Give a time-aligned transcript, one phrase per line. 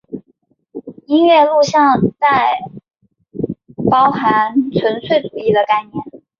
[1.05, 2.57] 音乐录像带
[3.91, 6.23] 包含纯粹主义的概念。